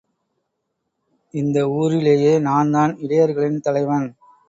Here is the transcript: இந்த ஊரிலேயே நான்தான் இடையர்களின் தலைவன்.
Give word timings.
இந்த 1.33 1.69
ஊரிலேயே 1.69 2.39
நான்தான் 2.39 2.97
இடையர்களின் 2.97 3.59
தலைவன். 3.59 4.07